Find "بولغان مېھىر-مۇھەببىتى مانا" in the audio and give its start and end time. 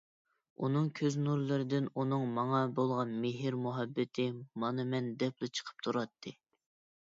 2.79-4.87